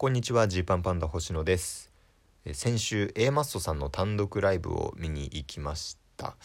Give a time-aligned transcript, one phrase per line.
[0.00, 1.92] こんにちはジーパンパンダ星野です。
[2.54, 6.36] 先週 A マッソさんの単独ライブを見に行きました、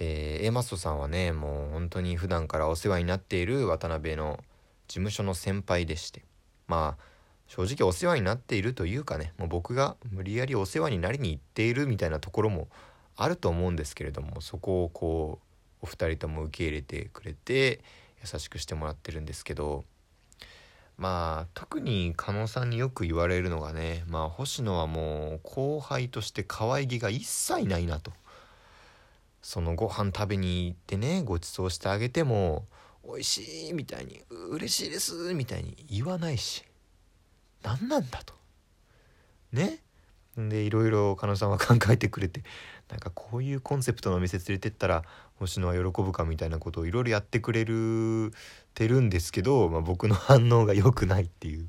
[0.00, 4.40] えー、A マッソさんはねもう本当に普段からお世話になっている渡辺の
[4.88, 6.24] 事務所の先輩でして。
[6.66, 7.02] まあ
[7.46, 12.66] 正直お世話になっているというかねもう僕が無理やりお世話になりに行っているみたいなところも
[13.14, 15.38] あると思うんですけれどもそこをこ
[15.80, 17.82] うお二人とも受け入れてくれて
[18.20, 19.84] 優しくしてもらってるんですけど
[21.00, 28.12] まあ特に加納さんによく言われるのがねまあ星野はもう後輩として可愛げが一切ないなと。
[29.40, 32.66] そのご飯食べに行ってねご馳走してあげても
[33.02, 36.62] 美味しいみたいに嬉しいですみたいに言わないし
[37.62, 38.34] 何なんだと。
[39.52, 39.78] ね？
[40.36, 42.44] でいろいろ加納さんは考えてくれて
[42.88, 45.02] なんかこういうコンセプトのお店連れてったら
[45.38, 48.32] 星野は喜ぶかみたいなことをいろいろやってくれる
[48.74, 51.68] てるんですけど、まあ、僕の反応が良くないっていう。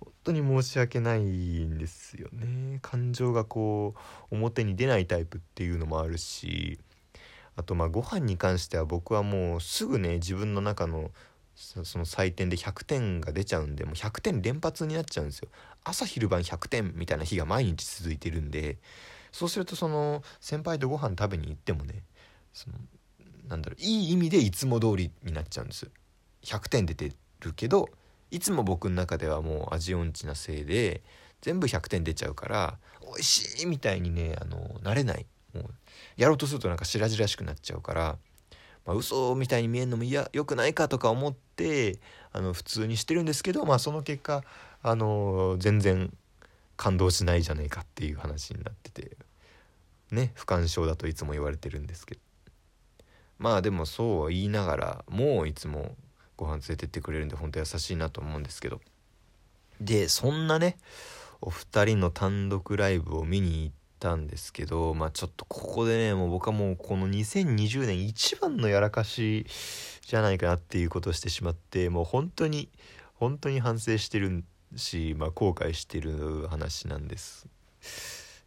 [0.00, 1.22] 本当に申し訳ない
[1.64, 2.78] んですよね。
[2.82, 3.94] 感情がこ
[4.30, 6.78] う表に出ないタイプっていうのもあるし
[7.56, 11.10] あとまあご飯に関しては僕はもうすぐね自分の中の
[11.54, 15.48] その採点で100点が出ちゃうんでもう100点連発になっちゃうんですよ。
[15.84, 18.78] 朝昼晩100点みたいな日が毎日続いてるんで
[19.32, 22.02] そうするとその先輩とご飯食べに行ってもね
[22.52, 22.76] その
[23.48, 25.90] なんだろういい意味でいつも通りになっちゃうんです
[26.44, 27.88] 100点出てるけど
[28.30, 31.02] いつも僕の中ではもう味音痴なせいで
[31.40, 35.26] 全部100点出ちゃうから美味しいみたいにねあのなれない。
[35.54, 35.64] もう
[36.16, 38.18] やろうとするとなんか白々しくなっちゃうから、
[38.86, 41.98] まあ、嘘みたいに見えるのも嫌よくないかとか思って
[42.32, 44.44] あの普通にしてるんですけどまあその結果
[44.82, 46.12] あの全然
[46.76, 49.16] 感動しないじゃないかっていう話になってて
[50.12, 52.20] ね不干渉だといつも言われてるんですけど。
[53.38, 55.96] まあでもそうは言いながらもういつも
[56.40, 58.80] ご飯連れてってくれるんで本当優しいなと思うんですけど
[59.78, 60.78] でそんなね
[61.42, 69.46] お二人の単独ライブを見に行ったんですけどまあちょっとここでねもう僕はもうこの2020年一番のやらかし
[70.00, 72.70] じゃないかなっていうことをしてしまってもう本当に
[73.14, 74.42] 本当に反省してる
[74.76, 77.46] し、まあ、後悔してる話なんです。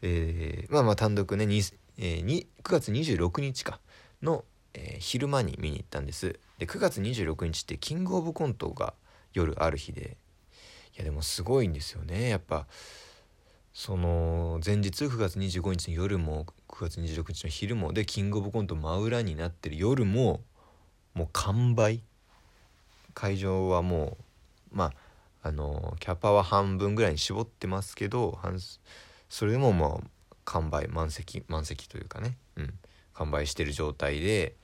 [0.01, 1.61] えー、まあまあ単独ねに、
[1.99, 3.79] えー、9月26日か
[4.23, 6.39] の、えー、昼間に見に行ったんです。
[6.57, 8.93] で9月26日ってキングオブコントが
[9.33, 10.17] 夜ある日で。
[10.95, 12.29] いやでもすごいんですよね。
[12.29, 12.67] やっぱ
[13.73, 20.41] その前日9月25日の夜も9月26日の昼もでキングオブコント真裏になってる夜も
[21.13, 22.03] もう完売。
[23.13, 24.17] 会場はも
[24.71, 24.93] うまあ
[25.47, 28.39] あのキャパは半分ぐらいに絞ってますけど
[29.29, 29.99] それでもまあ
[30.45, 32.73] 完売満席満席というかね、うん、
[33.13, 34.55] 完売してる状態で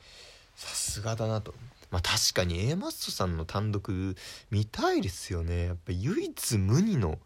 [0.55, 1.53] さすがだなと。
[1.91, 4.15] まあ確かに A マッソさんの単独
[4.51, 5.65] 見たいですよね。
[5.65, 7.17] やっぱ唯一無二の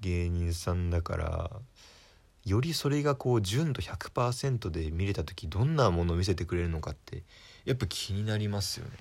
[0.00, 1.50] 芸人さんだから
[2.44, 7.22] よりそれがこう純度100%で見れた時どんなものを見せてくれるのかって
[7.64, 8.92] やっぱ気になりますよね。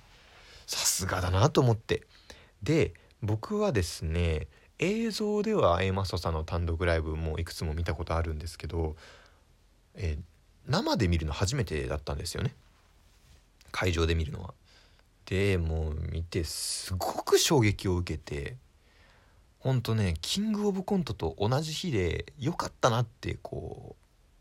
[0.68, 2.04] さすがだなと思って。
[2.62, 4.48] で僕はですね
[4.78, 8.96] 映像では A マストさんの単独ライブもいくつも見たことあるんですけど、
[9.96, 10.18] え
[10.70, 12.54] 生で見るの初めてだったんですよね
[13.72, 14.54] 会場で見るのは。
[15.26, 18.56] でもう見てすごく衝撃を受けて
[19.60, 23.96] ほんとねキングオブコントと同じ日で良かったなってこ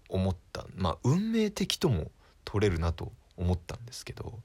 [0.09, 2.11] う思ったまあ運命的とも
[2.47, 4.39] 取れるなと思ったんですけど、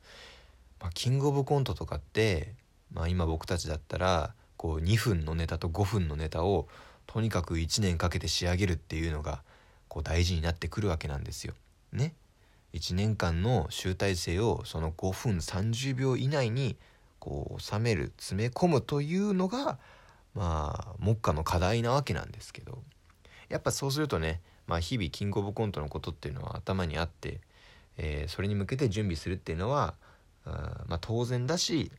[0.81, 2.55] まあ、キングオブコントとかって
[2.93, 6.67] まあ、今僕たちだったらこう2分のネタと5分のネタを
[7.07, 9.41] とにかく1年かけて仕上げるっていうのが
[9.87, 11.53] こう大事になってくるわけなんですよ。
[11.93, 12.13] ね。
[12.73, 16.75] 1年間の集大成をその5分30秒以内に
[17.19, 19.77] こう収める詰め込むというのが
[20.33, 22.79] まあ目下の課題なわけなんですけど
[23.49, 27.39] やっぱそうするとね、まあ、日々キングオブコントのことっていうのは頭にあって、
[27.97, 29.93] えー、それに向けて準備するっていうのは
[30.45, 31.91] あまあ当然だし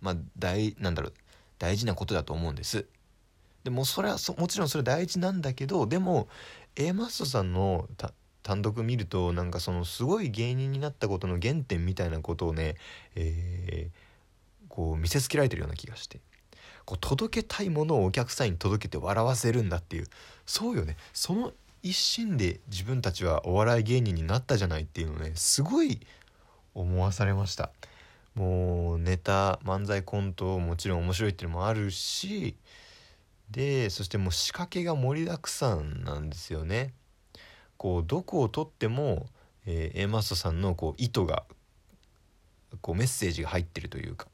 [0.00, 1.12] まあ大なんだろう
[1.58, 2.86] 大事なことだと思うんです
[3.62, 6.26] でもそれはもちろんそれ大事なんだけどでも
[6.74, 7.86] A マストさんの
[8.42, 12.76] 単独見るとなんかそのすごい芸人になったことの原点みたいなことをね、
[13.14, 16.20] えー、こう見せつけられてるような気がして
[16.84, 20.06] こう届けたいものをお客さんに届けて笑わせるんだっていう
[20.46, 21.52] そうよねその
[21.82, 26.00] 一心で自分たちはお笑い芸人になったじゃないっていうのねすごい
[26.74, 27.70] 思わされました。
[28.34, 32.56] もうネタ漫才コントもちろん面白いっていうのもあるし
[33.50, 36.94] でそしてもう仕掛けが盛りだくさんなんですよね。
[37.82, 39.26] こうどこをとっても、
[39.66, 41.42] えー、A マストさんのこう意図が
[42.80, 44.28] こうメッセージが入ってるというか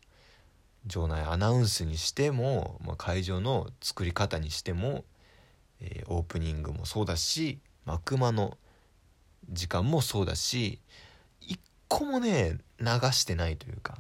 [0.85, 5.03] 場内アナウンスにしても、まあ、会場の作り方にしても、
[5.81, 8.59] えー、オープニングもそうだし幕間の
[9.49, 10.79] 時間もそうだし
[11.41, 11.59] 一
[11.89, 13.97] 個もね流してないというか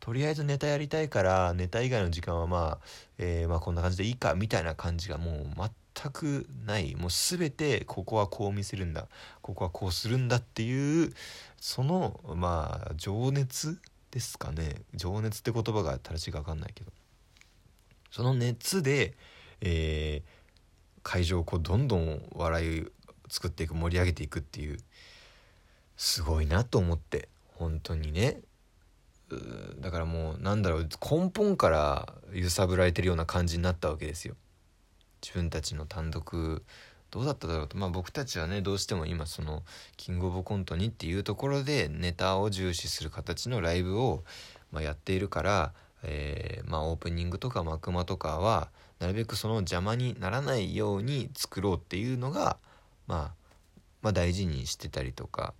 [0.00, 2.86] とりあえずネタやりたいからネタ以外の時間はまあ、
[3.18, 5.56] えー、まあこんな感じでいいかみたいな感じがもう
[5.96, 6.94] 全くない。
[6.94, 9.08] もう全てここはこう見せるんだ。
[9.40, 11.12] ここはこうするんだっていう
[11.58, 14.82] そのまあ情熱ですかね。
[14.94, 16.92] 情熱って言葉が正しいか分かんないけど。
[18.10, 19.14] その熱で、
[19.60, 22.86] えー、会場をこうどんどん笑い
[23.28, 24.78] 作っていく盛り上げていくっていう
[25.96, 28.40] すごいなと思って本当にね。
[29.80, 34.36] だからもうなんだろう根本から揺さぶられてるような感じになったわけですよ。
[35.22, 36.62] 自分たちの単独
[37.10, 37.76] どうだっただろうと。
[37.76, 39.62] まあ僕たちはねどうしても今その
[39.96, 44.24] キングオブコントにっていうところでネタを重視する形のライブを、
[44.72, 45.72] まあ、やっているから、
[46.02, 48.68] えー、まあオープニングとか幕間とかは
[48.98, 52.58] なるべくその邪魔にならないように作ろうっていうのが、
[53.06, 53.34] まあ、
[54.02, 55.54] まあ大事にしてたりとか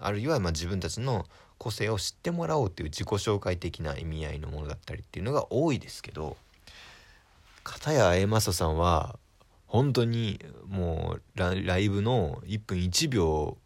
[0.00, 1.26] あるいはま自分たちの
[1.58, 6.36] 個性を知ってもらおうっていう自己紹介的な意味合いのものだったりっていうのが多いですけど
[7.62, 9.18] 片や A マストさんは
[9.66, 13.58] 本当にもうライブの1分1秒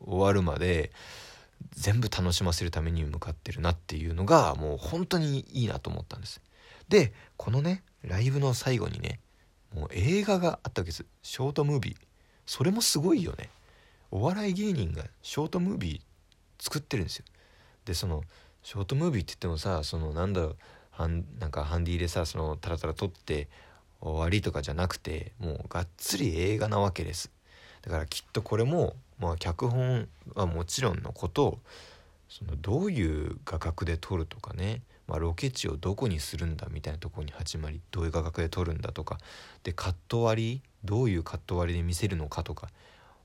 [0.00, 0.92] 終わるまで
[1.72, 6.40] 全部楽しませるために向かってるなっていうのがもう本当にいいなと思ったんです。
[6.88, 9.20] でこのねライブの最後にね
[9.74, 11.04] もう映画があったわけです。
[11.22, 11.96] ショートムービー。
[12.46, 13.50] それもすごいよね。
[14.10, 17.24] お笑い芸人がショートムービー作ってるんですよ。
[17.84, 18.22] でその
[18.62, 20.56] ショートムービーって言ってもさそのなんだろう
[20.98, 23.46] ハンなんかハンディでさそのタラタラ撮って
[24.00, 27.30] 終わりとかじゃなくてもうがっつり映画なわけです。
[27.82, 31.60] だからきっとこれもまあ脚本はもちろんのこと
[32.28, 39.18] そのどういう画角で撮るとかね、まあ、ロケ地をどこにするんだみたいなとこに始まりどういう画角で撮るんだとか
[39.62, 42.68] でカット割りどういうカット割りで見せるのかとか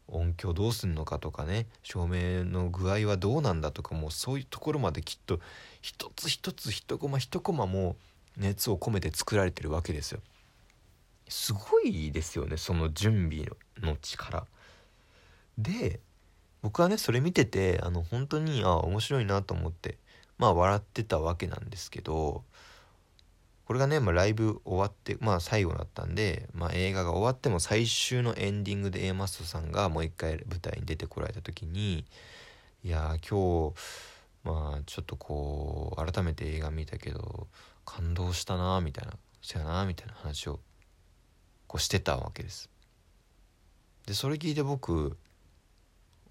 [0.07, 5.39] 音響どうすんのかとかね照明の具合はどうなんだとかもうそういうところまできっと
[5.81, 7.95] 一つ一つ一コマ一コマも
[8.38, 10.19] 熱を込めて作られてるわけですよ。
[11.29, 13.47] すごいですよねその準備
[13.81, 14.45] の力。
[15.57, 16.00] で
[16.61, 19.97] 僕はねそれ見ててあの本当にあ面白いなと思って
[20.38, 22.44] まあ笑ってたわけなんですけど
[23.65, 32.06] これがね、まあ、ライブ終わってまあ最後だったんで、まあ、映画が終わっても最終のエンディングで A マストさんがもう一回舞台に出てこられた時に
[32.83, 33.75] いや今日
[34.44, 37.48] まあちょっとこう改めて映画見たけど
[37.86, 40.60] 感動したなみたいなそやなみたいな話を
[41.68, 42.69] こうしてたわけです。
[44.06, 45.18] でそれ聞いて僕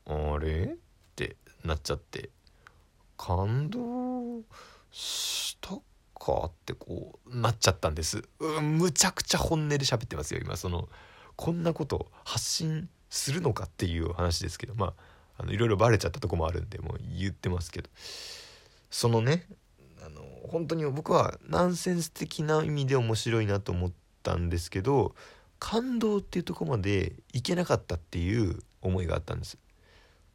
[0.06, 0.64] あれ？
[0.64, 0.76] っ
[1.16, 2.28] てなっちゃって
[3.16, 4.42] 感動
[4.90, 5.78] した
[6.22, 10.88] かってこうなっちゃったんですうんむちゃくちゃ本音で喋ってますよ今その
[11.34, 14.94] こんなこと発信するのかっていう話ですけどまあ
[15.38, 17.90] あのいろいろバレちゃったとこもあるんでもう言ってますけど
[18.90, 19.46] そのね
[20.06, 23.92] あの本当に僕はナンセンス的な意味で面白いなと思っ
[24.22, 25.16] たんですけど
[25.58, 29.58] 感動っていうとこまでいけなかったっていう思いがあったんです。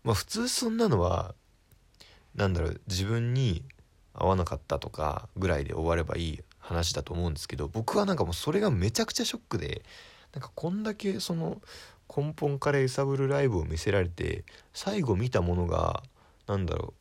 [0.03, 1.35] まあ普通そんなのは
[2.35, 3.63] なんだろう自分に
[4.17, 9.83] 合わなかったとかぐらいで終わればいい話だと思うんですけど僕はなんかもうそれがめちゃくちゃショックで
[10.33, 11.61] なんかこんだけその
[12.15, 16.03] 根本から揺さぶるライブを見せられて最後見たものが
[16.47, 16.93] 何だろ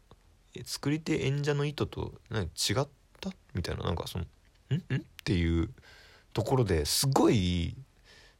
[0.54, 2.48] う作り手演者の意図と何違
[2.80, 2.88] っ
[3.20, 4.24] たみたいななんかその
[4.70, 4.94] 「ん？
[4.94, 5.70] ん?」っていう
[6.32, 7.74] ところですごい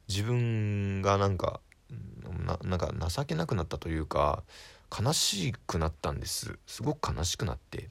[0.09, 1.61] 自分がなんか
[2.63, 4.43] なんか情けなくなったというか
[4.97, 6.59] 悲しくなったんです。
[6.67, 7.89] すごく悲しくなって。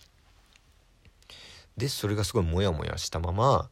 [1.77, 3.69] でそれがすごいモヤモヤしたまま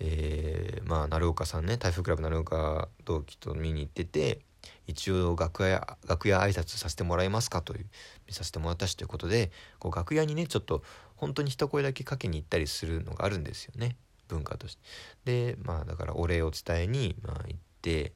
[0.00, 4.40] えー、まあ鳴岡さんね台風クラブ鳴岡同期と見に行ってて
[4.86, 7.86] 一応楽屋楽屋挨拶させてもらえますかという
[8.26, 10.82] 見させてもらったしということでこう楽屋にねちょっと
[11.16, 13.96] 本当に一声だけかけに行ったりするのがあるんですよね
[14.28, 14.82] 文化として。
[15.24, 18.12] でまあだからお礼を伝えに、まあ、行って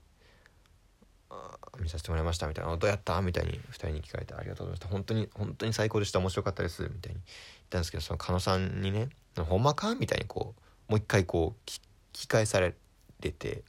[1.80, 7.24] 見させてもらいましたみたいな「どうやった?」みたいに2人に聞かれて「ありがとうございました本当に本当に最高でした面白かったです」みたいに言っ
[7.70, 10.54] たんですけどその狩野さんにね「ほんまか?」みたいにこ
[10.88, 11.80] うもう一回こう聞
[12.12, 12.74] き返され
[13.20, 13.64] て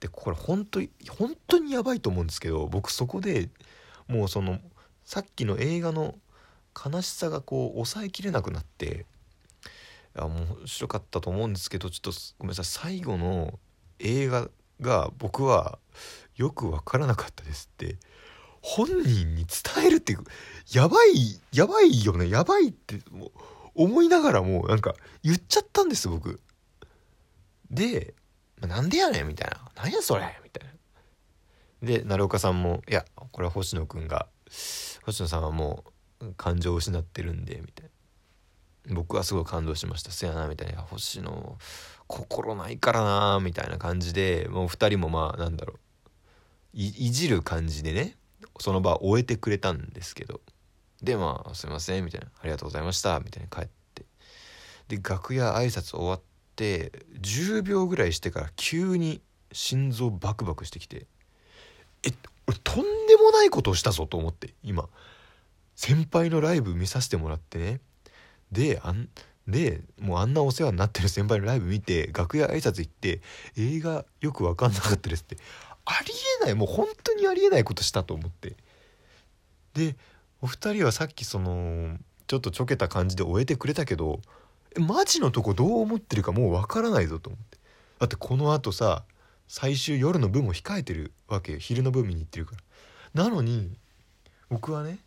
[0.00, 3.48] でこれ本当に本当にやばいと思うんですけど僕そこで
[4.06, 4.60] もうその
[5.04, 6.18] さっきの映画の
[6.74, 9.06] 悲しさがこう抑えきれなくなって
[10.14, 13.58] いや面白かったと思うんですけどちょっとごめんなさい最後の
[13.98, 14.50] 映画
[14.82, 15.78] が僕は
[16.36, 17.96] よく分からなかったですって。
[18.66, 20.24] 本人に伝えるっていう
[20.72, 22.28] やばいやばいよね。
[22.28, 23.30] やばいってもう
[23.76, 26.40] 思いながらもうなんか言っちゃったんです僕。
[27.70, 28.14] で
[28.60, 30.74] 「なんでやねん」みたいな「何やそれ」みたいな。
[31.82, 35.84] で鳴岡さんも「いやこれは星野くんが星野さんはも
[36.20, 37.90] う感情を失ってるんで」みたい
[38.88, 38.94] な。
[38.96, 41.56] 僕はすごい感動しました「せやな」みたいな「星野
[42.08, 45.85] 心ないからな」みたいな感じでもう2人もまあなんだろう。
[46.84, 48.16] いじる感じでね
[48.60, 50.40] その場を終えてくれたんですけど
[51.02, 54.04] でまあ「すいません」みたいな「ありがとうございました」みたいに帰って。
[54.88, 56.20] で楽屋挨拶終わっ
[56.54, 61.08] て10秒ぐらいしてから急に心臓バクバクしてきて
[62.06, 62.12] え
[62.46, 64.88] 俺とんでもないことをしたぞと思って今。
[65.76, 67.80] 先輩のライブ見させてもらってね。
[68.50, 69.08] であん
[69.46, 73.20] でもうあんなお世話になってる先輩のライブ見て楽屋挨拶行って
[73.56, 75.36] 映画よく分かんなかったですって。
[75.86, 76.12] あり
[76.42, 78.56] えないもう本当にありえないことしたと思って。
[79.74, 79.96] で
[80.42, 84.20] お二人はさっきそのちょっとちょけた感じで終えてくれたけど
[84.78, 87.58] マジのとこどう思ってるかもうわからないぞと思って。
[87.98, 89.04] だってこのあとさ
[89.48, 91.58] 最終夜の分も控えてるわけよ。
[91.58, 92.56] 昼の分見に行ってるか
[93.14, 93.24] ら。
[93.24, 93.78] なのに
[94.50, 94.98] 僕はね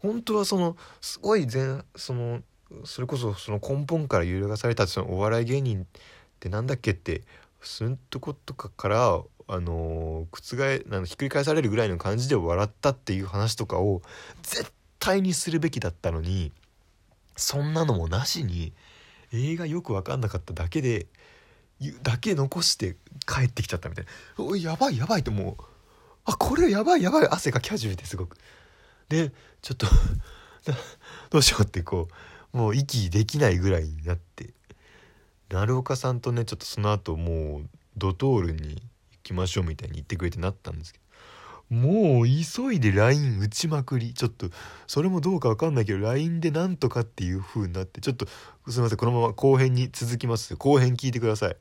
[0.00, 2.42] 本当はそのすごい全その
[2.84, 5.86] それこそその根本から揺るがされたそのお笑い芸人っ
[6.38, 7.22] てなんだっけって
[7.60, 14.02] すんとことかからあの覆なんひっくり返されるぐらいの感じで笑ったっていう話とかを
[14.42, 16.52] 絶対にするべきだったのに
[17.34, 18.74] そんなのもなしに
[19.32, 21.06] 映画よく分かんなかっただけで
[22.02, 24.04] だけ残して帰ってきちゃったみたい
[24.38, 25.64] なおいやばいやばいともう
[26.26, 28.36] あこれやばいやばい汗かき始めてすごく
[29.08, 29.86] でちょっと
[31.30, 32.08] どうしようってこ
[32.52, 34.50] うもう息できないぐらいになって
[35.48, 38.82] 鳴岡さんとねちょっとその後もうドトールに
[39.28, 41.08] きましょうみたいに言ってくれてなったんですけど
[41.70, 44.46] もう急いで LINE 打ちまくりちょっと
[44.86, 48.26] それもどうか分かんないけど LINE でなんとかっていう風になってちょっと
[48.68, 50.56] すいませんこのまま後編に続きます。
[50.56, 51.56] 後編聞いてください。